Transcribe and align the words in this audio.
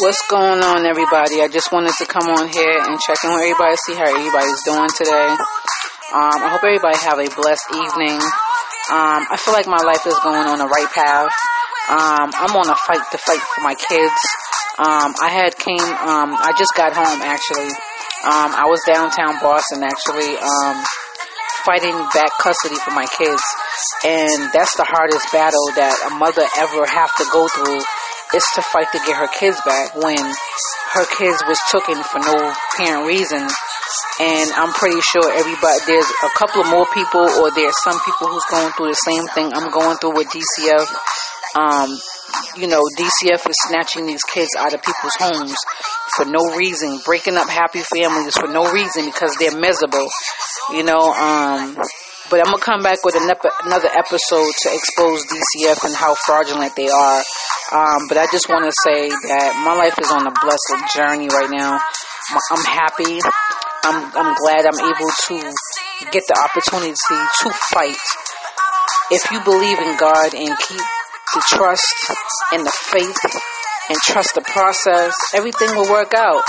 What's 0.00 0.24
going 0.32 0.64
on, 0.64 0.88
everybody? 0.88 1.44
I 1.44 1.52
just 1.52 1.68
wanted 1.68 1.92
to 2.00 2.08
come 2.08 2.24
on 2.24 2.48
here 2.48 2.80
and 2.80 2.96
check 2.96 3.20
in 3.28 3.28
with 3.28 3.44
everybody, 3.44 3.76
see 3.84 3.92
how 3.92 4.08
everybody's 4.08 4.64
doing 4.64 4.88
today. 4.88 5.36
Um, 6.16 6.38
I 6.40 6.48
hope 6.48 6.64
everybody 6.64 6.96
have 6.96 7.20
a 7.20 7.28
blessed 7.28 7.68
evening. 7.76 8.16
Um, 8.88 9.20
I 9.28 9.36
feel 9.36 9.52
like 9.52 9.68
my 9.68 9.84
life 9.84 10.00
is 10.08 10.16
going 10.24 10.48
on 10.48 10.56
the 10.56 10.70
right 10.72 10.88
path. 10.96 11.28
Um, 11.92 12.32
I'm 12.32 12.56
on 12.56 12.72
a 12.72 12.78
fight 12.88 13.04
to 13.04 13.20
fight 13.20 13.44
for 13.52 13.60
my 13.60 13.76
kids. 13.76 14.16
Um, 14.80 15.12
I 15.20 15.28
had 15.28 15.60
came, 15.60 15.84
um, 15.84 16.40
I 16.40 16.56
just 16.56 16.72
got 16.72 16.96
home 16.96 17.20
actually. 17.20 17.68
Um, 18.24 18.48
I 18.48 18.64
was 18.72 18.80
downtown 18.88 19.44
Boston 19.44 19.84
actually, 19.84 20.40
fighting 21.68 22.00
back 22.16 22.32
custody 22.40 22.80
for 22.80 22.96
my 22.96 23.04
kids. 23.12 23.44
And 24.08 24.56
that's 24.56 24.72
the 24.80 24.88
hardest 24.88 25.28
battle 25.36 25.68
that 25.76 25.92
a 26.08 26.16
mother 26.16 26.48
ever 26.64 26.80
have 26.88 27.12
to 27.20 27.24
go 27.28 27.44
through 27.52 27.84
is 28.34 28.44
to 28.54 28.62
fight 28.62 28.88
to 28.92 28.98
get 29.06 29.16
her 29.16 29.28
kids 29.38 29.60
back 29.64 29.94
when 29.96 30.18
her 30.18 31.06
kids 31.18 31.38
was 31.48 31.58
taken 31.70 32.02
for 32.02 32.20
no 32.20 32.36
apparent 32.36 33.06
reason. 33.06 33.42
And 34.20 34.52
I'm 34.56 34.72
pretty 34.72 35.00
sure 35.00 35.24
everybody, 35.32 35.78
there's 35.86 36.08
a 36.24 36.30
couple 36.36 36.62
of 36.62 36.68
more 36.68 36.86
people 36.92 37.24
or 37.40 37.50
there's 37.50 37.76
some 37.82 37.98
people 38.04 38.28
who's 38.28 38.44
going 38.50 38.72
through 38.72 38.88
the 38.88 39.02
same 39.08 39.26
thing 39.34 39.52
I'm 39.54 39.70
going 39.70 39.96
through 39.98 40.16
with 40.16 40.28
DCF. 40.28 40.88
Um, 41.58 41.90
you 42.56 42.66
know, 42.66 42.80
DCF 42.96 43.48
is 43.48 43.56
snatching 43.68 44.06
these 44.06 44.22
kids 44.22 44.50
out 44.58 44.72
of 44.74 44.80
people's 44.82 45.16
homes 45.18 45.56
for 46.16 46.24
no 46.24 46.56
reason, 46.56 47.00
breaking 47.04 47.36
up 47.36 47.48
happy 47.48 47.80
families 47.80 48.36
for 48.36 48.48
no 48.48 48.70
reason 48.72 49.06
because 49.06 49.36
they're 49.38 49.56
miserable. 49.56 50.08
You 50.72 50.84
know, 50.84 51.12
um, 51.12 51.76
but 52.30 52.40
I'm 52.40 52.52
gonna 52.52 52.64
come 52.64 52.82
back 52.82 53.04
with 53.04 53.16
another 53.16 53.88
episode 53.92 54.52
to 54.62 54.68
expose 54.72 55.26
DCF 55.26 55.84
and 55.84 55.94
how 55.94 56.14
fraudulent 56.14 56.74
they 56.76 56.88
are. 56.88 57.22
Um, 57.72 58.04
but 58.08 58.20
I 58.20 58.28
just 58.28 58.52
want 58.52 58.68
to 58.68 58.74
say 58.84 59.08
that 59.08 59.56
my 59.64 59.72
life 59.72 59.96
is 59.96 60.12
on 60.12 60.28
a 60.28 60.34
blessed 60.44 60.92
journey 60.92 61.32
right 61.32 61.48
now. 61.48 61.80
I'm 62.52 62.64
happy. 62.68 63.16
I'm 63.84 63.98
I'm 64.12 64.32
glad 64.36 64.68
I'm 64.68 64.76
able 64.76 65.08
to 65.08 65.36
get 66.12 66.28
the 66.28 66.36
opportunity 66.36 66.92
to 66.92 67.48
fight. 67.72 68.04
If 69.10 69.24
you 69.32 69.40
believe 69.40 69.80
in 69.80 69.96
God 69.96 70.36
and 70.36 70.52
keep 70.68 70.84
the 71.32 71.42
trust 71.48 71.96
and 72.52 72.60
the 72.64 72.76
faith 72.92 73.20
and 73.88 73.98
trust 74.04 74.36
the 74.36 74.44
process, 74.44 75.16
everything 75.32 75.74
will 75.74 75.88
work 75.88 76.12
out. 76.12 76.44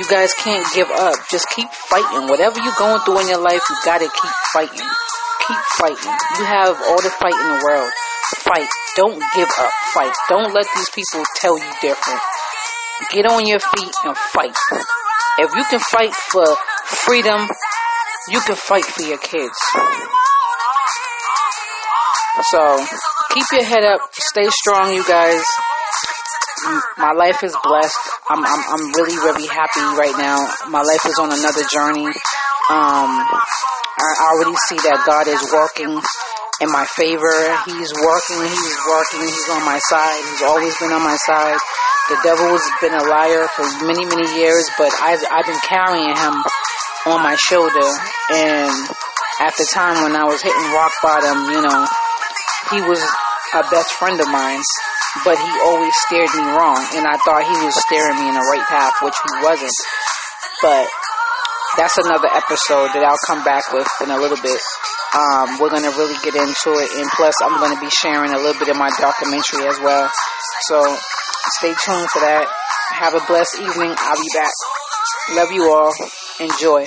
You 0.00 0.08
guys 0.08 0.32
can't 0.34 0.66
give 0.74 0.90
up. 0.90 1.14
Just 1.30 1.46
keep 1.54 1.68
fighting. 1.70 2.26
Whatever 2.26 2.58
you're 2.58 2.80
going 2.80 3.00
through 3.04 3.20
in 3.20 3.28
your 3.28 3.44
life, 3.44 3.62
you 3.68 3.76
gotta 3.84 4.08
keep 4.08 4.34
fighting. 4.52 4.88
Keep 5.44 5.62
fighting. 5.76 6.16
You 6.40 6.44
have 6.48 6.80
all 6.88 7.00
the 7.04 7.12
fight 7.20 7.36
in 7.36 7.48
the 7.52 7.60
world. 7.68 7.92
Fight. 8.44 8.68
Don't 8.96 9.22
give 9.34 9.48
up. 9.58 9.72
Fight. 9.94 10.12
Don't 10.28 10.52
let 10.52 10.66
these 10.76 10.90
people 10.90 11.24
tell 11.36 11.56
you 11.56 11.72
different. 11.80 12.20
Get 13.10 13.26
on 13.26 13.46
your 13.46 13.58
feet 13.58 13.94
and 14.04 14.16
fight. 14.16 14.56
If 15.38 15.50
you 15.56 15.64
can 15.64 15.80
fight 15.80 16.14
for 16.14 16.44
freedom, 16.84 17.48
you 18.28 18.40
can 18.40 18.54
fight 18.54 18.84
for 18.84 19.02
your 19.02 19.18
kids. 19.18 19.56
So, 22.50 22.84
keep 23.32 23.46
your 23.52 23.64
head 23.64 23.84
up. 23.84 24.00
Stay 24.12 24.48
strong, 24.50 24.92
you 24.92 25.04
guys. 25.08 25.42
My 26.98 27.12
life 27.12 27.42
is 27.42 27.56
blessed. 27.64 27.96
I'm, 28.28 28.44
I'm, 28.44 28.62
I'm 28.68 28.92
really, 28.92 29.16
really 29.16 29.46
happy 29.48 29.80
right 29.96 30.14
now. 30.18 30.48
My 30.68 30.82
life 30.82 31.04
is 31.06 31.18
on 31.18 31.32
another 31.32 31.62
journey. 31.72 32.06
Um, 32.06 33.10
I 33.96 34.32
already 34.32 34.56
see 34.68 34.76
that 34.76 35.04
God 35.06 35.28
is 35.28 35.40
working 35.52 36.00
in 36.60 36.70
my 36.70 36.86
favor. 36.94 37.34
He's 37.66 37.92
working, 37.98 38.40
he's 38.46 38.76
working, 38.86 39.20
he's 39.26 39.48
on 39.50 39.64
my 39.66 39.80
side. 39.90 40.20
He's 40.30 40.42
always 40.42 40.74
been 40.78 40.92
on 40.92 41.02
my 41.02 41.16
side. 41.26 41.58
The 42.10 42.20
devil 42.22 42.46
has 42.52 42.66
been 42.84 42.94
a 42.94 43.04
liar 43.08 43.48
for 43.56 43.64
many, 43.88 44.04
many 44.04 44.28
years, 44.36 44.68
but 44.76 44.92
I've, 45.00 45.24
I've 45.32 45.48
been 45.48 45.64
carrying 45.64 46.14
him 46.14 46.34
on 47.08 47.24
my 47.24 47.36
shoulder. 47.48 47.88
And 48.32 48.72
at 49.40 49.56
the 49.56 49.66
time 49.72 50.04
when 50.04 50.14
I 50.14 50.24
was 50.24 50.42
hitting 50.42 50.68
rock 50.76 50.92
bottom, 51.02 51.48
you 51.50 51.60
know, 51.64 51.80
he 52.70 52.80
was 52.86 53.00
a 53.56 53.62
best 53.72 53.92
friend 53.96 54.20
of 54.20 54.28
mine, 54.28 54.60
but 55.24 55.36
he 55.38 55.50
always 55.64 55.94
steered 56.06 56.30
me 56.36 56.44
wrong. 56.54 56.80
And 56.94 57.06
I 57.08 57.16
thought 57.24 57.42
he 57.42 57.58
was 57.64 57.74
steering 57.88 58.20
me 58.20 58.28
in 58.28 58.36
the 58.36 58.46
right 58.52 58.66
path, 58.68 58.94
which 59.02 59.16
he 59.16 59.32
wasn't. 59.42 59.74
But 60.62 60.86
that's 61.76 61.98
another 61.98 62.28
episode 62.30 62.94
that 62.94 63.02
I'll 63.02 63.24
come 63.26 63.42
back 63.42 63.64
with 63.72 63.88
in 64.02 64.10
a 64.10 64.18
little 64.20 64.38
bit. 64.38 64.60
Um, 65.14 65.58
we're 65.62 65.70
going 65.70 65.86
to 65.86 65.94
really 65.96 66.18
get 66.22 66.34
into 66.34 66.74
it. 66.78 66.90
And 66.98 67.08
plus, 67.14 67.34
I'm 67.42 67.58
going 67.58 67.74
to 67.74 67.80
be 67.80 67.90
sharing 67.90 68.32
a 68.32 68.38
little 68.38 68.58
bit 68.58 68.68
of 68.68 68.76
my 68.76 68.90
documentary 68.98 69.66
as 69.66 69.78
well. 69.80 70.10
So 70.66 70.82
stay 71.58 71.74
tuned 71.86 72.10
for 72.10 72.20
that. 72.20 72.46
Have 72.98 73.14
a 73.14 73.24
blessed 73.26 73.60
evening. 73.60 73.94
I'll 73.96 74.20
be 74.20 74.28
back. 74.34 74.52
Love 75.36 75.52
you 75.52 75.72
all. 75.72 75.92
Enjoy. 76.40 76.86